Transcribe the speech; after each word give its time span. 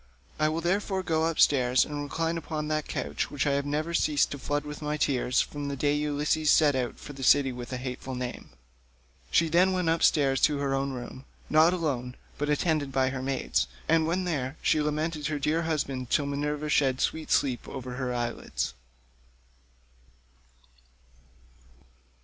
I 0.39 0.49
will 0.49 0.61
therefore 0.61 1.03
go 1.03 1.27
upstairs 1.27 1.85
and 1.85 2.01
recline 2.01 2.35
upon 2.35 2.69
that 2.69 2.87
couch 2.87 3.29
which 3.29 3.45
I 3.45 3.51
have 3.51 3.67
never 3.67 3.93
ceased 3.93 4.31
to 4.31 4.39
flood 4.39 4.63
with 4.65 4.81
my 4.81 4.97
tears 4.97 5.41
from 5.41 5.67
the 5.67 5.75
day 5.75 5.93
Ulysses 5.93 6.49
set 6.49 6.73
out 6.75 6.97
for 6.97 7.13
the 7.13 7.21
city 7.21 7.51
with 7.51 7.71
a 7.71 7.77
hateful 7.77 8.15
name." 8.15 8.49
She 9.29 9.47
then 9.47 9.73
went 9.73 9.89
upstairs 9.89 10.41
to 10.41 10.57
her 10.57 10.73
own 10.73 10.91
room, 10.91 11.25
not 11.51 11.71
alone, 11.71 12.15
but 12.39 12.49
attended 12.49 12.91
by 12.91 13.09
her 13.09 13.21
maidens, 13.21 13.67
and 13.87 14.07
when 14.07 14.23
there, 14.23 14.57
she 14.63 14.81
lamented 14.81 15.27
her 15.27 15.37
dear 15.37 15.61
husband 15.61 16.09
till 16.09 16.25
Minerva 16.25 16.69
shed 16.69 16.99
sweet 16.99 17.29
sleep 17.29 17.67
over 17.69 17.91
her 17.97 18.11
eyelids. 18.11 18.73